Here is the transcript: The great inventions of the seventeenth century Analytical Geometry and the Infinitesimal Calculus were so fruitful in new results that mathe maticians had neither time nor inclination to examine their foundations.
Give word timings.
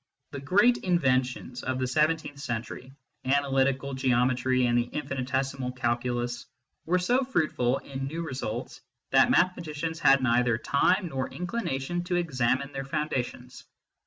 The 0.31 0.39
great 0.39 0.77
inventions 0.79 1.61
of 1.61 1.77
the 1.77 1.85
seventeenth 1.85 2.39
century 2.39 2.91
Analytical 3.23 3.93
Geometry 3.93 4.65
and 4.65 4.75
the 4.75 4.89
Infinitesimal 4.91 5.73
Calculus 5.73 6.47
were 6.87 6.97
so 6.97 7.23
fruitful 7.23 7.77
in 7.77 8.07
new 8.07 8.23
results 8.25 8.81
that 9.11 9.29
mathe 9.31 9.53
maticians 9.55 9.99
had 9.99 10.23
neither 10.23 10.57
time 10.57 11.09
nor 11.09 11.29
inclination 11.29 12.03
to 12.05 12.15
examine 12.15 12.71
their 12.71 12.83
foundations. 12.83 13.63